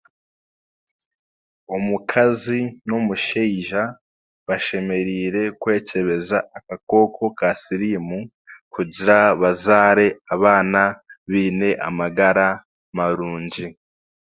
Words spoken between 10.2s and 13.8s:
abaana biine amagara marungi.